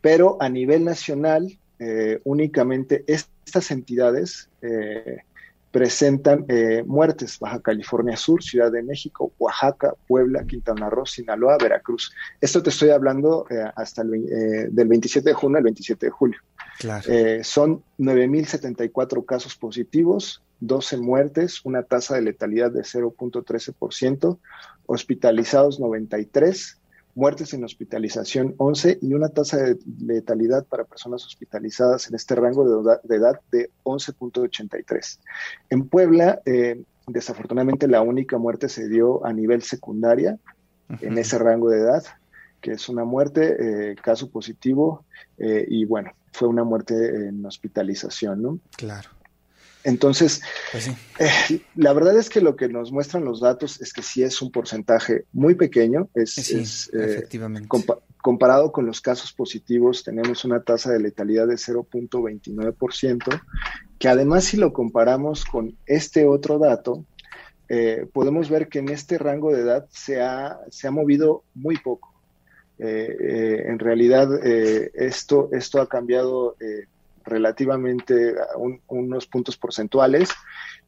Pero 0.00 0.36
a 0.40 0.48
nivel 0.48 0.84
nacional, 0.84 1.58
eh, 1.78 2.20
únicamente 2.24 3.04
estas 3.06 3.70
entidades 3.70 4.50
eh, 4.60 5.22
presentan 5.74 6.44
eh, 6.46 6.84
muertes, 6.86 7.36
Baja 7.40 7.58
California 7.60 8.16
Sur, 8.16 8.44
Ciudad 8.44 8.70
de 8.70 8.80
México, 8.80 9.32
Oaxaca, 9.40 9.92
Puebla, 10.06 10.44
Quintana 10.46 10.88
Roo, 10.88 11.04
Sinaloa, 11.04 11.58
Veracruz. 11.60 12.12
Esto 12.40 12.62
te 12.62 12.70
estoy 12.70 12.90
hablando 12.90 13.44
eh, 13.50 13.56
hasta 13.74 14.02
el, 14.02 14.14
eh, 14.14 14.68
del 14.70 14.86
27 14.86 15.30
de 15.30 15.34
junio 15.34 15.58
al 15.58 15.64
27 15.64 16.06
de 16.06 16.10
julio. 16.10 16.38
Claro. 16.78 17.04
son 17.42 17.82
9.074 17.98 19.24
casos 19.24 19.56
positivos 19.56 20.42
12 20.60 20.96
muertes, 20.96 21.60
una 21.64 21.82
tasa 21.82 22.14
de 22.14 22.22
letalidad 22.22 22.70
de 22.70 22.82
0.13%, 22.82 24.38
hospitalizados 24.86 25.80
93, 25.80 26.78
muertes 27.14 27.54
en 27.54 27.64
hospitalización 27.64 28.54
11 28.58 28.98
y 29.02 29.14
una 29.14 29.28
tasa 29.28 29.58
de 29.58 29.78
letalidad 30.00 30.64
para 30.66 30.84
personas 30.84 31.24
hospitalizadas 31.24 32.08
en 32.08 32.14
este 32.14 32.34
rango 32.34 32.82
de, 32.82 33.16
edad 33.16 33.40
de 33.50 33.70
11.83. 33.84 35.18
En 35.70 35.88
Puebla, 35.88 36.40
eh, 36.44 36.82
desafortunadamente 37.06 37.88
la 37.88 38.02
única 38.02 38.38
muerte 38.38 38.68
se 38.68 38.88
dio 38.88 39.24
a 39.24 39.32
nivel 39.32 39.62
secundaria 39.62 40.38
en 41.00 41.16
ese 41.16 41.38
rango 41.38 41.70
de 41.70 41.80
edad, 41.80 42.04
que 42.60 42.72
es 42.72 42.88
una 42.88 43.04
muerte, 43.04 43.56
eh, 43.90 43.96
caso 43.96 44.30
positivo, 44.30 45.04
eh, 45.38 45.64
y 45.68 45.84
bueno, 45.84 46.12
fue 46.32 46.48
una 46.48 46.64
muerte 46.64 47.28
en 47.28 47.44
hospitalización, 47.44 48.42
¿no? 48.42 48.58
Claro. 48.76 49.08
Entonces, 49.84 50.40
pues 50.72 50.88
eh, 51.18 51.60
la 51.76 51.92
verdad 51.92 52.18
es 52.18 52.28
que 52.30 52.40
lo 52.40 52.56
que 52.56 52.68
nos 52.68 52.90
muestran 52.90 53.24
los 53.24 53.40
datos 53.40 53.80
es 53.80 53.92
que 53.92 54.02
sí 54.02 54.22
es 54.22 54.40
un 54.42 54.50
porcentaje 54.50 55.24
muy 55.32 55.54
pequeño, 55.54 56.08
es, 56.14 56.90
efectivamente. 56.92 57.68
comparado 58.22 58.72
con 58.72 58.86
los 58.86 59.00
casos 59.00 59.32
positivos 59.32 60.02
tenemos 60.02 60.44
una 60.44 60.62
tasa 60.62 60.90
de 60.90 61.00
letalidad 61.00 61.46
de 61.46 61.56
0.29%, 61.56 63.42
que 63.98 64.08
además 64.08 64.44
si 64.44 64.56
lo 64.56 64.72
comparamos 64.72 65.44
con 65.44 65.76
este 65.86 66.26
otro 66.26 66.58
dato, 66.58 67.04
podemos 68.12 68.48
ver 68.48 68.68
que 68.68 68.78
en 68.78 68.88
este 68.88 69.18
rango 69.18 69.52
de 69.52 69.62
edad 69.62 69.86
se 69.90 70.22
ha, 70.22 70.58
se 70.70 70.86
ha 70.86 70.90
movido 70.90 71.44
muy 71.54 71.76
poco. 71.76 72.14
Eh, 72.76 73.16
eh, 73.20 73.64
en 73.68 73.78
realidad 73.78 74.28
eh, 74.44 74.90
esto, 74.94 75.48
esto 75.52 75.80
ha 75.80 75.88
cambiado 75.88 76.56
relativamente 77.24 78.34
a 78.38 78.56
unos 78.88 79.26
puntos 79.26 79.56
porcentuales 79.56 80.30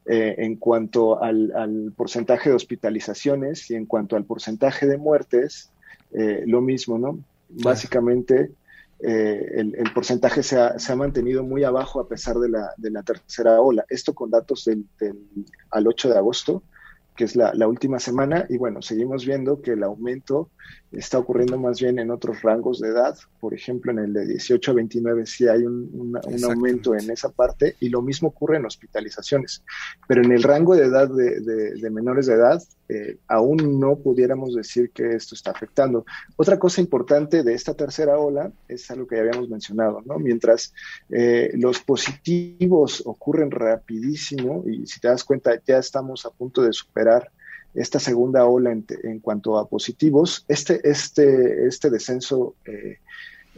en 0.05 0.55
cuanto 0.55 1.21
al, 1.21 1.93
porcentaje 1.95 2.49
de 2.49 2.55
hospitalizaciones 2.55 3.69
y 3.69 3.75
en 3.75 3.85
cuanto 3.85 4.15
al 4.15 4.23
porcentaje 4.23 4.87
de 4.87 4.97
muertes, 4.97 5.71
lo 6.45 6.61
mismo, 6.61 6.97
¿no? 6.97 7.19
Básicamente 7.49 8.51
el, 8.99 9.91
porcentaje 9.93 10.43
se 10.43 10.59
ha, 10.59 10.79
se 10.79 10.93
ha, 10.93 10.95
mantenido 10.95 11.43
muy 11.43 11.63
abajo 11.63 11.99
a 11.99 12.07
pesar 12.07 12.37
de 12.37 12.49
la, 12.49 12.73
de 12.77 12.91
la 12.91 13.03
tercera 13.03 13.59
ola. 13.59 13.85
Esto 13.89 14.13
con 14.13 14.31
datos 14.31 14.63
del, 14.65 14.85
del, 14.99 15.17
al 15.71 15.87
8 15.87 16.09
de 16.09 16.17
agosto, 16.17 16.63
que 17.17 17.25
es 17.25 17.35
la, 17.35 17.53
la, 17.53 17.67
última 17.67 17.99
semana, 17.99 18.45
y 18.47 18.57
bueno, 18.57 18.81
seguimos 18.81 19.25
viendo 19.25 19.61
que 19.61 19.71
el 19.71 19.83
aumento 19.83 20.49
está 20.91 21.19
ocurriendo 21.19 21.57
más 21.57 21.81
bien 21.81 21.99
en 21.99 22.11
otros 22.11 22.41
rangos 22.41 22.79
de 22.79 22.89
edad, 22.89 23.17
por 23.39 23.53
ejemplo, 23.53 23.91
en 23.91 23.99
el 23.99 24.13
de 24.13 24.25
18 24.25 24.71
a 24.71 24.73
29 24.75 25.25
sí 25.25 25.47
hay 25.47 25.63
un, 25.63 26.17
aumento 26.43 26.95
en 26.95 27.09
esa 27.11 27.29
parte, 27.29 27.75
y 27.79 27.89
lo 27.89 28.01
mismo 28.01 28.29
ocurre 28.29 28.57
en 28.57 28.65
hospitalizaciones, 28.65 29.63
pero 30.07 30.23
en 30.23 30.31
el 30.31 30.43
rango 30.43 30.75
de 30.75 30.85
edad 30.85 31.09
de, 31.09 31.41
de, 31.41 31.89
menores 31.89 32.27
de 32.27 32.35
edad, 32.35 32.61
eh, 32.89 33.17
aún 33.27 33.79
no 33.79 33.97
pudiéramos 33.97 34.55
decir 34.55 34.91
que 34.91 35.13
esto 35.13 35.35
está 35.35 35.51
afectando. 35.51 36.05
Otra 36.37 36.57
cosa 36.57 36.79
importante 36.79 37.43
de 37.43 37.53
esta 37.53 37.73
tercera 37.73 38.17
ola 38.17 38.51
es 38.67 38.89
algo 38.89 39.07
que 39.07 39.15
ya 39.15 39.23
habíamos 39.23 39.49
mencionado, 39.49 40.01
¿no? 40.05 40.19
Mientras 40.19 40.73
eh, 41.09 41.51
los 41.55 41.81
positivos 41.81 43.03
ocurren 43.05 43.51
rapidísimo, 43.51 44.63
y 44.65 44.87
si 44.87 45.01
te 45.01 45.09
das 45.09 45.23
cuenta, 45.23 45.61
ya 45.65 45.79
estamos 45.79 46.25
a 46.25 46.29
punto 46.29 46.61
de 46.61 46.71
superar 46.71 47.06
esta 47.73 47.99
segunda 47.99 48.45
ola 48.45 48.71
en, 48.71 49.19
cuanto 49.19 49.57
a 49.57 49.67
positivos, 49.67 50.45
este, 50.47 50.81
este, 50.83 51.67
este 51.67 51.89
descenso 51.89 52.55
eh, 52.65 52.97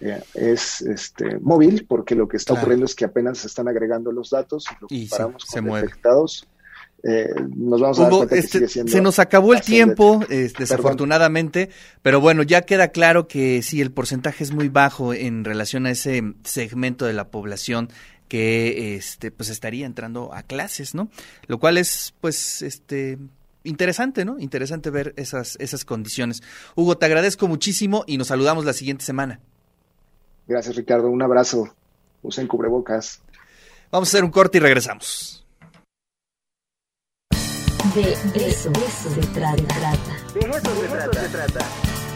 eh, 0.01 0.21
es 0.33 0.81
este, 0.81 1.39
móvil, 1.39 1.85
porque 1.87 2.15
lo 2.15 2.27
que 2.27 2.37
está 2.37 2.53
ocurriendo 2.53 2.85
es 2.85 2.95
que 2.95 3.05
apenas 3.05 3.39
se 3.39 3.47
están 3.47 3.67
agregando 3.69 4.11
los 4.11 4.29
datos 4.29 4.65
y 4.67 4.73
lo 4.81 4.87
comparamos 4.87 5.45
con 5.45 5.65
detectados. 5.65 6.47
Eh, 7.01 7.29
nos 7.55 7.79
vamos 7.79 7.99
a 7.99 8.09
dar 8.09 8.27
que 8.27 8.39
este, 8.39 8.67
se 8.67 9.01
nos 9.01 9.19
acabó 9.19 9.53
el 9.53 9.61
tiempo, 9.61 10.21
desafortunadamente, 10.27 11.69
pero 12.01 12.19
bueno, 12.19 12.43
ya 12.43 12.63
queda 12.63 12.89
claro 12.89 13.25
que 13.27 13.61
sí, 13.61 13.79
el 13.79 13.91
porcentaje 13.91 14.43
es 14.43 14.51
muy 14.51 14.67
bajo 14.67 15.13
en 15.13 15.45
relación 15.45 15.85
a 15.85 15.91
ese 15.91 16.21
segmento 16.43 17.05
de 17.05 17.13
la 17.13 17.29
población 17.29 17.89
que 18.27 18.95
este 18.95 19.31
pues 19.31 19.49
estaría 19.49 19.85
entrando 19.85 20.33
a 20.33 20.43
clases, 20.43 20.93
¿no? 20.93 21.09
Lo 21.47 21.57
cual 21.57 21.77
es 21.77 22.13
pues 22.19 22.61
este 22.61 23.17
interesante, 23.63 24.25
¿no? 24.25 24.39
Interesante 24.39 24.89
ver 24.89 25.13
esas, 25.17 25.57
esas 25.59 25.85
condiciones. 25.85 26.41
Hugo, 26.75 26.97
te 26.97 27.05
agradezco 27.05 27.47
muchísimo 27.47 28.03
y 28.07 28.17
nos 28.17 28.27
saludamos 28.27 28.65
la 28.65 28.73
siguiente 28.73 29.05
semana. 29.05 29.39
Gracias, 30.47 30.75
Ricardo. 30.75 31.09
Un 31.09 31.21
abrazo. 31.21 31.73
Usen 32.21 32.47
cubrebocas. 32.47 33.21
Vamos 33.91 34.09
a 34.09 34.11
hacer 34.11 34.23
un 34.23 34.31
corte 34.31 34.57
y 34.57 34.61
regresamos. 34.61 35.45
De 37.95 38.11
eso, 38.11 38.71
se 38.71 39.21
trata. 39.33 39.97
De 40.33 40.39
eso 40.39 40.75
se 40.75 41.29
trata. 41.29 41.65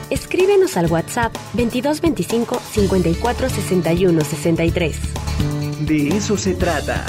Escríbenos 0.09 0.77
al 0.77 0.91
WhatsApp 0.91 1.33
2225 1.53 2.59
54 2.59 3.49
61 3.49 4.21
63. 4.21 4.97
De 5.87 6.07
eso 6.09 6.37
se 6.37 6.53
trata. 6.53 7.05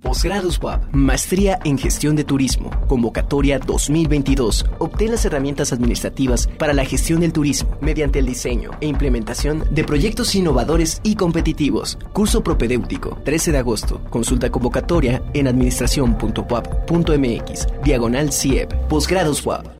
Posgrados 0.00 0.60
WAP, 0.62 0.84
Maestría 0.92 1.58
en 1.64 1.78
Gestión 1.78 2.16
de 2.16 2.24
Turismo, 2.24 2.70
Convocatoria 2.86 3.58
2022. 3.58 4.66
Obtén 4.78 5.10
las 5.10 5.24
herramientas 5.24 5.72
administrativas 5.72 6.48
para 6.58 6.72
la 6.72 6.84
gestión 6.84 7.20
del 7.20 7.32
turismo 7.32 7.76
mediante 7.80 8.18
el 8.18 8.26
diseño 8.26 8.70
e 8.80 8.86
implementación 8.86 9.64
de 9.70 9.84
proyectos 9.84 10.34
innovadores 10.34 11.00
y 11.02 11.16
competitivos. 11.16 11.98
Curso 12.12 12.42
propedéutico, 12.42 13.18
13 13.24 13.52
de 13.52 13.58
agosto. 13.58 14.00
Consulta 14.10 14.50
convocatoria 14.50 15.22
en 15.34 15.48
administración.wap.mx. 15.48 17.66
Diagonal 17.84 18.32
CIEP. 18.32 18.72
Posgrados 18.88 19.44
WAP. 19.44 19.77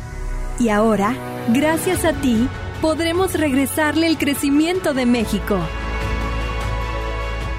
Y 0.59 0.69
ahora, 0.69 1.13
gracias 1.49 2.05
a 2.05 2.13
ti, 2.13 2.47
podremos 2.81 3.35
regresarle 3.35 4.07
el 4.07 4.17
crecimiento 4.17 4.95
de 4.95 5.05
México. 5.05 5.59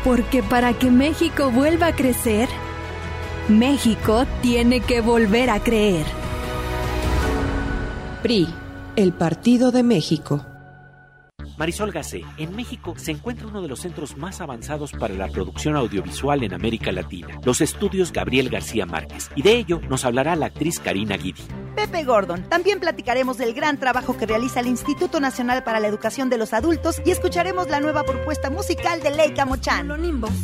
Porque 0.09 0.43
para 0.43 0.73
que 0.73 0.91
México 0.91 1.51
vuelva 1.51 1.89
a 1.89 1.95
crecer, 1.95 2.49
México 3.47 4.25
tiene 4.41 4.81
que 4.81 5.03
volver 5.03 5.51
a 5.51 5.61
creer. 5.61 6.07
PRI, 8.23 8.49
el 8.97 9.13
Partido 9.13 9.71
de 9.71 9.83
México. 9.83 10.47
Marisol 11.59 11.91
Gacé, 11.91 12.25
en 12.37 12.55
México 12.55 12.95
se 12.97 13.11
encuentra 13.11 13.49
uno 13.49 13.61
de 13.61 13.69
los 13.69 13.81
centros 13.81 14.17
más 14.17 14.41
avanzados 14.41 14.93
para 14.93 15.15
la 15.15 15.27
producción 15.27 15.75
audiovisual 15.75 16.45
en 16.45 16.55
América 16.55 16.93
Latina, 16.93 17.41
los 17.45 17.61
estudios 17.61 18.13
Gabriel 18.13 18.49
García 18.49 18.87
Márquez, 18.87 19.29
y 19.35 19.43
de 19.43 19.57
ello 19.57 19.81
nos 19.89 20.05
hablará 20.05 20.37
la 20.37 20.47
actriz 20.47 20.79
Karina 20.79 21.17
Guidi. 21.17 21.43
Pepe 21.75 22.05
Gordon, 22.05 22.43
también 22.49 22.81
platicaremos 22.81 23.39
del 23.39 23.55
gran 23.55 23.79
trabajo 23.79 24.17
que 24.17 24.27
realiza 24.27 24.61
el 24.61 24.67
Instituto 24.67 25.21
Nacional 25.21 25.65
para 25.65 25.81
la 25.81 25.89
Educación 25.89 26.29
de 26.29 26.39
los 26.39 26.53
Adultos 26.53 27.01
y 27.05 27.11
escucharemos 27.11 27.69
la 27.69 27.81
nueva 27.81 28.05
propuesta 28.05 28.51
musical 28.51 29.01
de 29.01 29.11
Leica 29.11 29.45
Mochan. 29.45 29.89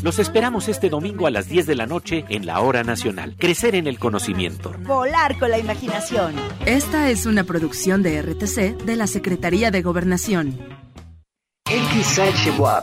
Los 0.03 0.19
esperamos 0.19 0.69
este 0.69 0.91
domingo 0.91 1.27
a 1.27 1.31
las 1.31 1.49
10 1.49 1.67
de 1.67 1.75
la 1.75 1.87
noche 1.87 2.25
en 2.29 2.47
la 2.47 2.61
Hora 2.61 2.83
Nacional. 2.85 3.37
Crecer 3.39 3.75
en 3.75 3.87
el 3.87 3.99
conocimiento. 3.99 4.73
Volar 4.81 5.39
con 5.39 5.51
la 5.51 5.59
imaginación. 5.59 6.35
Esta 6.67 7.11
es 7.11 7.27
una 7.27 7.45
producción 7.45 8.03
de 8.03 8.23
RTC 8.23 8.85
de 8.85 8.97
la 8.97 9.07
Secretaría 9.07 9.71
de 9.71 9.83
Gobernación. 9.83 10.84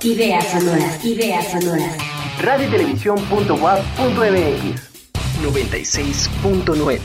Ideas 0.03 0.45
sonoras, 0.47 1.03
ideas 1.03 1.51
sonoras. 1.51 1.97
Radio 2.41 2.67
y 2.67 2.71
televisión.wap.mx 2.71 4.91
96.9 5.43 6.99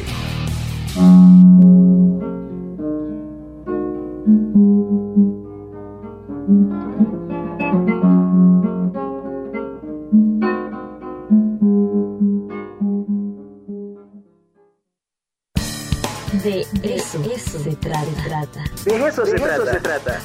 De 16.45 16.61
eso, 16.95 17.21
eso 17.25 17.59
se 17.59 17.75
trata. 17.75 18.63
De 18.85 19.09
eso, 19.09 19.27
se, 19.27 19.35
trata. 19.35 19.73
se 19.73 19.81
trata. 19.81 20.21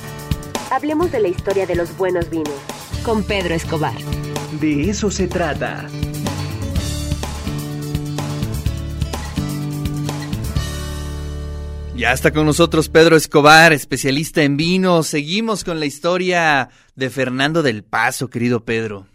Hablemos 0.72 1.12
de 1.12 1.20
la 1.20 1.28
historia 1.28 1.68
de 1.68 1.76
los 1.76 1.98
buenos 1.98 2.30
vinos. 2.30 2.54
Con 3.04 3.26
Pedro 3.26 3.54
Escobar. 3.54 3.98
De 4.62 4.90
eso 4.90 5.12
se 5.12 5.28
trata. 5.28 5.86
Ya 11.94 12.14
está 12.14 12.32
con 12.32 12.46
nosotros 12.46 12.88
Pedro 12.88 13.18
Escobar, 13.18 13.74
especialista 13.74 14.44
en 14.44 14.56
vino. 14.56 15.04
Seguimos 15.04 15.66
con 15.66 15.78
la 15.78 15.86
historia 15.86 16.70
de 16.96 17.10
Fernando 17.10 17.64
del 17.64 17.84
Paso, 17.84 18.30
querido 18.30 18.64
Pedro. 18.64 19.08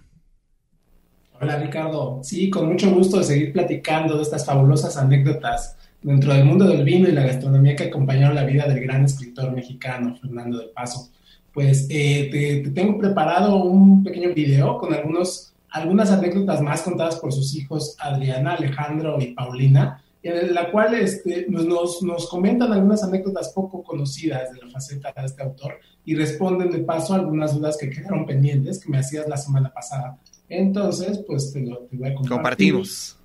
Hola 1.41 1.57
Ricardo, 1.59 2.21
sí, 2.23 2.51
con 2.51 2.69
mucho 2.69 2.91
gusto 2.91 3.17
de 3.17 3.25
seguir 3.25 3.55
platicando 3.55 4.19
de 4.19 4.25
estas 4.25 4.45
fabulosas 4.45 4.99
anécdotas 4.99 5.79
dentro 6.03 6.35
del 6.35 6.45
mundo 6.45 6.67
del 6.67 6.85
vino 6.85 7.09
y 7.09 7.13
la 7.13 7.23
gastronomía 7.23 7.75
que 7.75 7.85
acompañaron 7.85 8.35
la 8.35 8.45
vida 8.45 8.69
del 8.69 8.81
gran 8.81 9.07
escritor 9.07 9.53
mexicano 9.53 10.19
Fernando 10.21 10.59
del 10.59 10.69
Paso. 10.69 11.13
Pues 11.57 11.87
eh, 11.89 12.29
te, 12.31 12.71
tengo 12.73 12.99
preparado 12.99 13.57
un 13.65 14.05
pequeño 14.05 14.35
video 14.35 14.77
con 14.77 14.93
algunos, 14.93 15.55
algunas 15.71 16.11
anécdotas 16.11 16.61
más 16.61 16.83
contadas 16.83 17.17
por 17.17 17.33
sus 17.33 17.57
hijos 17.57 17.97
Adriana, 17.99 18.57
Alejandro 18.57 19.17
y 19.19 19.33
Paulina 19.33 20.03
en 20.23 20.53
la 20.53 20.71
cual 20.71 20.93
este, 20.97 21.47
nos, 21.49 22.03
nos, 22.03 22.29
comentan 22.29 22.71
algunas 22.75 23.03
anécdotas 23.03 23.55
poco 23.55 23.83
conocidas 23.83 24.53
de 24.53 24.67
la 24.67 24.71
faceta 24.71 25.15
de 25.17 25.25
este 25.25 25.43
autor 25.43 25.79
y 26.05 26.15
responden 26.15 26.71
de 26.71 26.81
paso 26.81 27.15
algunas 27.15 27.55
dudas 27.55 27.79
que 27.79 27.89
quedaron 27.89 28.27
pendientes 28.27 28.79
que 28.79 28.91
me 28.91 28.99
hacías 28.99 29.27
la 29.27 29.39
semana 29.39 29.73
pasada. 29.73 30.19
Entonces, 30.51 31.25
pues 31.27 31.55
te, 31.55 31.63
lo, 31.63 31.79
te 31.79 31.97
voy 31.97 32.09
a 32.09 32.15
compartir. 32.15 32.37
Compartimos. 32.37 33.17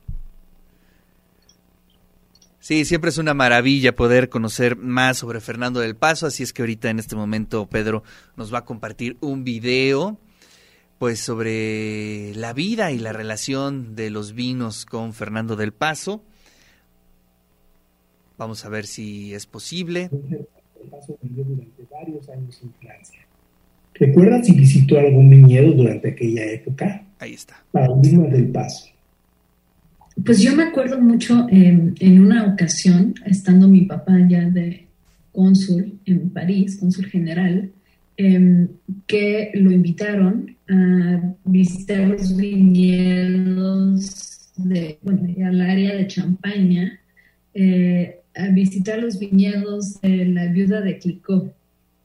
Sí, 2.61 2.85
siempre 2.85 3.09
es 3.09 3.17
una 3.17 3.33
maravilla 3.33 3.95
poder 3.95 4.29
conocer 4.29 4.77
más 4.77 5.17
sobre 5.17 5.41
Fernando 5.41 5.79
del 5.79 5.95
Paso, 5.95 6.27
así 6.27 6.43
es 6.43 6.53
que 6.53 6.61
ahorita 6.61 6.91
en 6.91 6.99
este 6.99 7.15
momento 7.15 7.67
Pedro 7.67 8.03
nos 8.37 8.53
va 8.53 8.59
a 8.59 8.65
compartir 8.65 9.17
un 9.19 9.43
video 9.43 10.19
pues 10.99 11.19
sobre 11.19 12.35
la 12.35 12.53
vida 12.53 12.91
y 12.91 12.99
la 12.99 13.13
relación 13.13 13.95
de 13.95 14.11
los 14.11 14.33
vinos 14.33 14.85
con 14.85 15.13
Fernando 15.13 15.55
del 15.55 15.73
Paso. 15.73 16.23
Vamos 18.37 18.63
a 18.63 18.69
ver 18.69 18.85
si 18.85 19.33
es 19.33 19.47
posible. 19.47 20.09
durante 20.11 21.83
varios 21.91 22.29
años 22.29 22.61
en 22.61 22.71
Francia. 22.73 23.21
¿Recuerdas 23.95 24.45
si 24.45 24.53
visitó 24.53 24.99
algún 24.99 25.31
viñedo 25.31 25.71
durante 25.71 26.09
aquella 26.09 26.45
época? 26.45 27.07
Ahí 27.17 27.33
está. 27.33 27.65
Del 27.73 28.51
Paso. 28.51 28.90
Pues 30.23 30.41
yo 30.41 30.55
me 30.55 30.63
acuerdo 30.63 30.99
mucho 30.99 31.47
eh, 31.49 31.93
en 31.99 32.19
una 32.19 32.45
ocasión, 32.45 33.15
estando 33.25 33.67
mi 33.67 33.81
papá 33.81 34.17
ya 34.27 34.49
de 34.49 34.87
cónsul 35.31 35.99
en 36.05 36.29
París, 36.29 36.77
cónsul 36.79 37.05
general, 37.05 37.71
eh, 38.17 38.67
que 39.07 39.51
lo 39.55 39.71
invitaron 39.71 40.55
a 40.69 41.33
visitar 41.45 42.07
los 42.07 42.35
viñedos 42.35 44.11
de, 44.57 44.99
bueno, 45.01 45.33
al 45.47 45.61
área 45.61 45.95
de 45.95 46.07
Champaña, 46.07 46.99
eh, 47.53 48.19
a 48.35 48.47
visitar 48.49 48.99
los 48.99 49.17
viñedos 49.17 49.99
de 50.01 50.25
la 50.25 50.47
viuda 50.47 50.81
de 50.81 50.99
Clicó. 50.99 51.53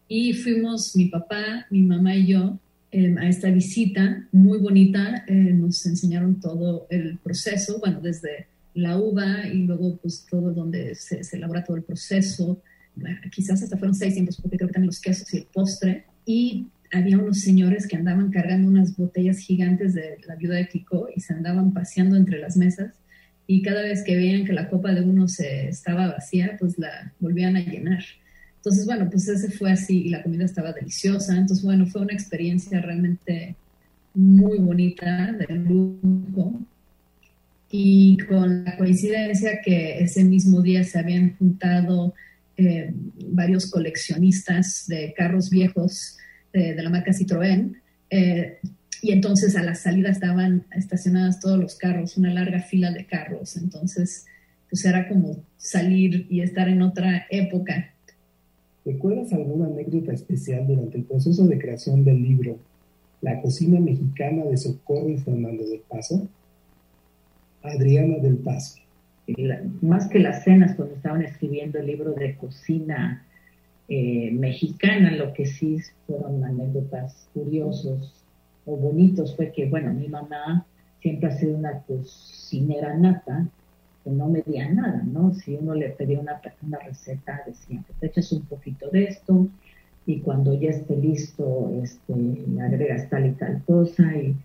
Y 0.08 0.32
fuimos 0.32 0.94
mi 0.94 1.06
papá, 1.06 1.66
mi 1.70 1.82
mamá 1.82 2.14
y 2.14 2.26
yo 2.26 2.58
em, 2.90 3.18
a 3.18 3.28
esta 3.28 3.50
visita 3.50 4.26
muy 4.32 4.58
bonita. 4.58 5.24
Eh, 5.26 5.32
nos 5.32 5.84
enseñaron 5.86 6.40
todo 6.40 6.86
el 6.90 7.18
proceso, 7.18 7.78
bueno, 7.80 8.00
desde 8.00 8.46
la 8.74 8.98
uva 8.98 9.46
y 9.46 9.64
luego 9.64 9.96
pues 9.96 10.26
todo 10.30 10.52
donde 10.52 10.94
se, 10.94 11.20
elabora 11.36 11.64
todo 11.64 11.76
el 11.76 11.82
proceso. 11.82 12.62
quizás 13.30 13.62
hasta 13.62 13.76
fueron 13.76 13.94
seis 13.94 14.14
tiempos 14.14 14.40
porque 14.40 14.56
creo 14.56 14.68
que 14.68 14.74
también 14.74 14.88
los 14.88 15.00
quesos 15.00 15.32
y 15.34 15.38
el 15.38 15.46
postre. 15.52 16.04
Y 16.24 16.66
había 16.92 17.18
unos 17.18 17.40
señores 17.40 17.86
que 17.86 17.96
andaban 17.96 18.30
cargando 18.30 18.68
unas 18.68 18.96
botellas 18.96 19.38
gigantes 19.38 19.94
de 19.94 20.18
la 20.26 20.36
viuda 20.36 20.56
de 20.56 20.68
Clicó 20.68 21.08
y 21.14 21.20
se 21.20 21.32
andaban 21.32 21.72
paseando 21.72 22.16
entre 22.16 22.38
las 22.38 22.56
mesas 22.56 22.92
y 23.46 23.62
cada 23.62 23.82
vez 23.82 24.02
que 24.02 24.16
veían 24.16 24.44
que 24.44 24.52
la 24.52 24.68
copa 24.68 24.92
de 24.92 25.02
uno 25.02 25.28
se 25.28 25.68
estaba 25.68 26.08
vacía, 26.08 26.56
pues 26.58 26.78
la 26.78 27.12
volvían 27.20 27.56
a 27.56 27.60
llenar. 27.60 28.02
Entonces, 28.66 28.84
bueno, 28.84 29.08
pues 29.08 29.28
ese 29.28 29.48
fue 29.48 29.70
así 29.70 30.06
y 30.06 30.08
la 30.08 30.24
comida 30.24 30.44
estaba 30.44 30.72
deliciosa. 30.72 31.36
Entonces, 31.36 31.64
bueno, 31.64 31.86
fue 31.86 32.00
una 32.00 32.14
experiencia 32.14 32.80
realmente 32.80 33.54
muy 34.12 34.58
bonita, 34.58 35.32
de 35.34 35.54
lujo. 35.54 36.60
Y 37.70 38.16
con 38.28 38.64
la 38.64 38.76
coincidencia 38.76 39.60
que 39.64 40.00
ese 40.00 40.24
mismo 40.24 40.62
día 40.62 40.82
se 40.82 40.98
habían 40.98 41.36
juntado 41.36 42.12
eh, 42.56 42.92
varios 43.28 43.70
coleccionistas 43.70 44.88
de 44.88 45.14
carros 45.16 45.48
viejos 45.48 46.18
de, 46.52 46.74
de 46.74 46.82
la 46.82 46.90
marca 46.90 47.12
Citroën, 47.12 47.72
eh, 48.10 48.58
y 49.00 49.12
entonces 49.12 49.54
a 49.54 49.62
la 49.62 49.76
salida 49.76 50.10
estaban 50.10 50.66
estacionados 50.72 51.38
todos 51.38 51.60
los 51.60 51.76
carros, 51.76 52.16
una 52.16 52.34
larga 52.34 52.62
fila 52.62 52.90
de 52.90 53.06
carros, 53.06 53.56
entonces 53.56 54.24
pues 54.68 54.84
era 54.84 55.06
como 55.06 55.44
salir 55.56 56.26
y 56.28 56.40
estar 56.40 56.68
en 56.68 56.82
otra 56.82 57.26
época. 57.30 57.92
¿Recuerdas 58.86 59.32
alguna 59.32 59.66
anécdota 59.66 60.12
especial 60.12 60.64
durante 60.64 60.98
el 60.98 61.04
proceso 61.04 61.44
de 61.44 61.58
creación 61.58 62.04
del 62.04 62.22
libro 62.22 62.56
La 63.20 63.42
cocina 63.42 63.80
mexicana 63.80 64.44
de 64.44 64.56
Socorro 64.56 65.08
y 65.08 65.18
Fernando 65.18 65.66
del 65.66 65.80
Paso? 65.80 66.28
Adriana 67.64 68.18
del 68.18 68.36
Paso. 68.36 68.78
más 69.82 70.06
que 70.06 70.20
las 70.20 70.44
cenas 70.44 70.76
cuando 70.76 70.94
estaban 70.94 71.22
escribiendo 71.22 71.80
el 71.80 71.86
libro 71.86 72.12
de 72.12 72.36
cocina 72.36 73.26
eh, 73.88 74.30
mexicana, 74.30 75.10
lo 75.16 75.32
que 75.32 75.46
sí 75.46 75.78
fueron 76.06 76.44
anécdotas 76.44 77.28
curiosos 77.34 78.14
o 78.66 78.76
bonitos 78.76 79.34
fue 79.34 79.50
que, 79.50 79.66
bueno, 79.66 79.92
mi 79.92 80.06
mamá 80.06 80.64
siempre 81.00 81.28
ha 81.28 81.36
sido 81.36 81.56
una 81.56 81.80
cocinera 81.80 82.96
nata, 82.96 83.48
no 84.10 84.28
medía 84.28 84.70
nada, 84.70 85.02
¿no? 85.04 85.34
Si 85.34 85.54
uno 85.54 85.74
le 85.74 85.90
pedía 85.90 86.20
una, 86.20 86.40
una 86.62 86.78
receta, 86.78 87.42
decía, 87.46 87.82
te 88.00 88.06
echas 88.06 88.32
un 88.32 88.42
poquito 88.42 88.88
de 88.90 89.04
esto, 89.04 89.48
y 90.06 90.20
cuando 90.20 90.54
ya 90.54 90.70
esté 90.70 90.96
listo, 90.96 91.72
este, 91.82 92.14
agregas 92.60 93.08
tal 93.10 93.26
y 93.26 93.32
tal 93.32 93.62
cosa, 93.64 94.16
y, 94.16 94.36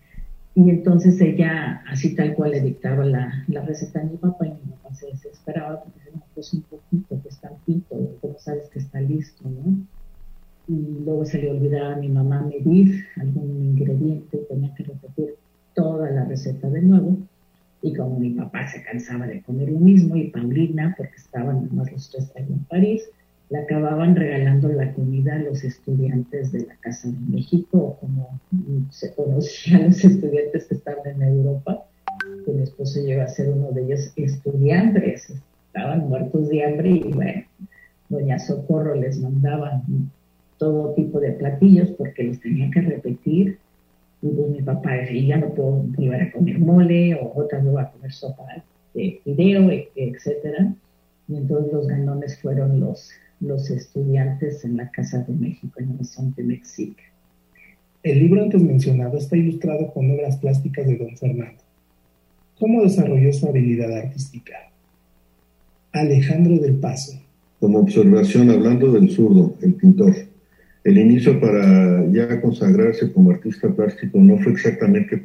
y 0.54 0.70
entonces 0.70 1.20
ella, 1.20 1.82
así 1.88 2.14
tal 2.14 2.34
cual, 2.34 2.52
le 2.52 2.60
dictaba 2.60 3.04
la, 3.04 3.44
la, 3.48 3.62
receta 3.62 4.00
a 4.00 4.04
mi 4.04 4.16
papá, 4.16 4.46
y 4.46 4.50
mi 4.50 4.72
papá 4.72 4.94
se 4.94 5.06
desesperaba 5.06 5.82
porque 5.82 5.98
decía, 5.98 6.12
no, 6.16 6.22
pues 6.34 6.52
un 6.52 6.62
poquito, 6.62 7.16
pues 7.16 7.38
tantito, 7.38 7.96
¿cómo 8.20 8.38
sabes 8.38 8.68
que 8.70 8.78
está 8.80 9.00
listo, 9.00 9.48
no? 9.48 9.86
y 10.68 11.04
luego 11.04 11.24
se 11.24 11.38
le 11.38 11.50
olvidaba 11.50 11.94
a 11.94 11.96
mi 11.96 12.08
mamá 12.08 12.42
medir 12.42 13.04
algún 13.16 13.64
ingrediente, 13.64 14.38
tenía 14.48 14.72
que 14.74 14.84
repetir 14.84 15.34
toda 15.74 16.10
la 16.10 16.24
receta 16.24 16.68
de 16.68 16.82
nuevo. 16.82 17.18
Y 17.82 17.94
como 17.94 18.18
mi 18.18 18.30
papá 18.30 18.68
se 18.68 18.82
cansaba 18.82 19.26
de 19.26 19.42
comer 19.42 19.70
lo 19.70 19.80
mismo 19.80 20.16
y 20.16 20.28
Paulina, 20.28 20.94
porque 20.96 21.16
estaban 21.16 21.68
más 21.74 21.90
los 21.90 22.10
tres 22.10 22.30
en 22.36 22.64
París, 22.64 23.02
le 23.50 23.58
acababan 23.58 24.16
regalando 24.16 24.68
la 24.68 24.92
comida 24.94 25.34
a 25.34 25.40
los 25.40 25.62
estudiantes 25.62 26.52
de 26.52 26.66
la 26.66 26.76
Casa 26.76 27.08
de 27.08 27.18
México, 27.28 27.78
o 27.78 27.96
como 27.98 28.40
se 28.90 29.12
conocían 29.14 29.84
los 29.88 30.04
estudiantes 30.04 30.64
que 30.66 30.74
estaban 30.74 31.06
en 31.06 31.22
Europa, 31.22 31.84
que 32.46 32.52
mi 32.52 32.62
esposo 32.62 33.00
llegó 33.00 33.22
a 33.22 33.28
ser 33.28 33.50
uno 33.50 33.70
de 33.72 33.82
ellos 33.82 34.12
estudiantes, 34.16 35.34
estaban 35.66 36.08
muertos 36.08 36.48
de 36.48 36.64
hambre 36.64 36.90
y 36.90 37.12
bueno, 37.12 37.42
doña 38.08 38.38
Socorro 38.38 38.94
les 38.94 39.20
mandaba 39.20 39.82
todo 40.58 40.94
tipo 40.94 41.18
de 41.18 41.32
platillos 41.32 41.90
porque 41.98 42.24
los 42.24 42.40
tenía 42.40 42.70
que 42.70 42.82
repetir. 42.82 43.58
Y 44.22 44.28
pues 44.28 44.48
mi 44.50 44.62
papá 44.62 44.92
decía, 44.92 45.36
ya 45.36 45.36
no 45.38 45.52
puedo 45.52 45.82
volver 45.82 46.22
a 46.22 46.32
comer 46.32 46.58
mole 46.60 47.14
o 47.16 47.32
otras 47.34 47.62
no 47.64 47.72
voy 47.72 47.82
a 47.82 47.90
comer 47.90 48.12
sopa 48.12 48.44
de 48.94 49.20
fideo, 49.24 49.68
etcétera. 49.96 50.74
Y 51.28 51.36
entonces 51.36 51.72
los 51.72 51.86
ganones 51.88 52.40
fueron 52.40 52.78
los, 52.80 53.10
los 53.40 53.68
estudiantes 53.70 54.64
en 54.64 54.76
la 54.76 54.90
Casa 54.90 55.18
de 55.18 55.34
México, 55.34 55.80
en 55.80 55.94
Horizonte, 55.94 56.44
México. 56.44 57.00
El 58.02 58.18
libro 58.20 58.42
antes 58.42 58.62
mencionado 58.62 59.18
está 59.18 59.36
ilustrado 59.36 59.92
con 59.92 60.10
obras 60.10 60.36
plásticas 60.36 60.86
de 60.86 60.96
don 60.96 61.16
Fernando. 61.16 61.62
¿Cómo 62.58 62.82
desarrolló 62.82 63.32
su 63.32 63.48
habilidad 63.48 63.92
artística? 63.96 64.52
Alejandro 65.92 66.58
del 66.58 66.76
Paso. 66.76 67.20
Como 67.60 67.78
observación, 67.80 68.50
hablando 68.50 68.92
del 68.92 69.10
zurdo, 69.10 69.54
el 69.62 69.74
pintor, 69.74 70.14
el 70.84 70.98
inicio 70.98 71.40
para 71.40 72.04
ya 72.10 72.40
consagrarse 72.40 73.12
como 73.12 73.30
artista 73.30 73.68
plástico 73.68 74.18
no 74.18 74.38
fue 74.38 74.52
exactamente 74.52 75.16